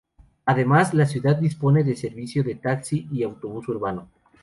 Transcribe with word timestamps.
Además, 0.47 0.95
la 0.95 1.05
ciudad 1.05 1.35
dispone 1.35 1.83
de 1.83 1.95
servicio 1.95 2.43
de 2.43 2.55
taxi 2.55 3.07
y 3.11 3.21
autobús 3.21 3.67
urbano. 3.69 4.09